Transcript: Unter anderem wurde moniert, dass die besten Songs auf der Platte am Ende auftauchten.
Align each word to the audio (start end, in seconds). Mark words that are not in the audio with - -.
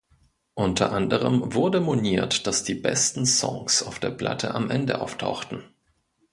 Unter 0.55 0.93
anderem 0.93 1.53
wurde 1.53 1.79
moniert, 1.79 2.47
dass 2.47 2.63
die 2.63 2.73
besten 2.73 3.27
Songs 3.27 3.83
auf 3.83 3.99
der 3.99 4.09
Platte 4.09 4.55
am 4.55 4.71
Ende 4.71 4.99
auftauchten. 4.99 5.63